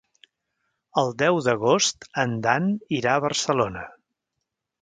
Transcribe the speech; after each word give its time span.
El 1.01 1.11
deu 1.19 1.37
d'agost 1.49 2.09
en 2.23 2.35
Dan 2.47 2.73
irà 3.01 3.15
a 3.19 3.25
Barcelona. 3.27 3.89